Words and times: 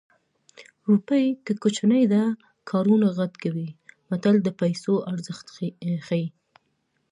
روپۍ 0.89 1.25
که 1.45 1.53
کوچنۍ 1.61 2.03
ده 2.13 2.23
کارونه 2.69 3.07
غټ 3.17 3.33
کوي 3.43 3.69
متل 4.09 4.35
د 4.43 4.47
پیسو 4.59 4.93
ارزښت 5.11 5.47
ښيي 6.07 6.25